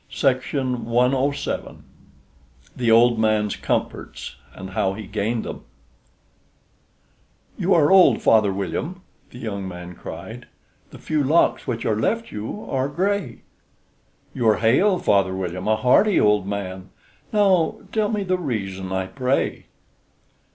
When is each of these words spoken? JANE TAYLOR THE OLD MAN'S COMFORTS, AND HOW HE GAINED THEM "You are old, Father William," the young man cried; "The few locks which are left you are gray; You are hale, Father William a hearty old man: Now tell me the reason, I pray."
JANE 0.09 0.39
TAYLOR 0.41 1.75
THE 2.75 2.89
OLD 2.89 3.19
MAN'S 3.19 3.55
COMFORTS, 3.57 4.35
AND 4.55 4.71
HOW 4.71 4.93
HE 4.93 5.05
GAINED 5.05 5.43
THEM 5.45 5.61
"You 7.55 7.75
are 7.75 7.91
old, 7.91 8.23
Father 8.23 8.51
William," 8.51 9.01
the 9.29 9.37
young 9.37 9.67
man 9.67 9.93
cried; 9.93 10.47
"The 10.89 10.97
few 10.97 11.23
locks 11.23 11.67
which 11.67 11.85
are 11.85 11.99
left 11.99 12.31
you 12.31 12.65
are 12.67 12.87
gray; 12.89 13.41
You 14.33 14.47
are 14.49 14.57
hale, 14.57 14.97
Father 14.97 15.35
William 15.35 15.67
a 15.67 15.75
hearty 15.75 16.19
old 16.19 16.47
man: 16.47 16.89
Now 17.31 17.81
tell 17.91 18.09
me 18.09 18.23
the 18.23 18.39
reason, 18.39 18.91
I 18.91 19.05
pray." 19.05 19.67